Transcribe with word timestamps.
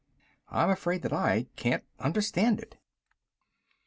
I'm 0.49 0.71
afraid 0.71 1.03
that 1.03 1.13
I 1.13 1.45
can't... 1.55 1.83
understand 1.99 2.59
it." 2.59 2.75